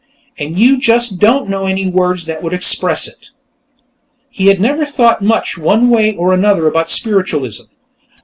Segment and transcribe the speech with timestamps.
[0.39, 3.29] And you just don't know any words that would express it."
[4.31, 7.65] He had never thought much, one way or another, about spiritualism.